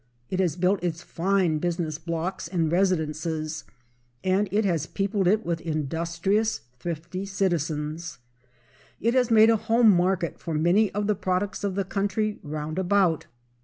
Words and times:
It 0.31 0.39
has 0.39 0.55
built 0.55 0.83
its 0.83 1.03
fine 1.03 1.59
business 1.59 1.99
blocks 1.99 2.47
and 2.47 2.71
residences, 2.71 3.65
and 4.23 4.49
it 4.51 4.65
has 4.65 4.87
peopled 4.87 5.27
it 5.27 5.45
with 5.45 5.61
industrious, 5.61 6.61
thrifty 6.79 7.23
citizens. 7.23 8.17
It 8.99 9.13
has 9.13 9.29
made 9.29 9.51
a 9.51 9.57
home 9.57 9.91
market 9.91 10.39
for 10.39 10.55
many 10.55 10.91
of 10.95 11.05
the 11.05 11.13
products 11.13 11.63
of 11.63 11.75
the 11.75 11.85
country 11.85 12.39
'round 12.41 12.79
about. 12.79 13.27